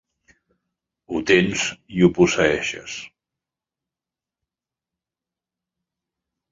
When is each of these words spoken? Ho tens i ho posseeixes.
Ho 1.11 1.19
tens 1.31 1.65
i 1.99 2.03
ho 2.07 2.11
posseeixes. 2.21 2.97